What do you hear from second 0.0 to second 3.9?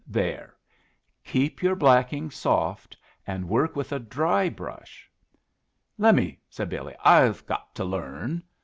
There. Keep your blacking soft, and work